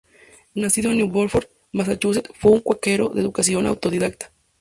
[0.55, 4.31] Nacido en New Bedford, Massachusetts, fue un cuáquero, de educación autodidacta.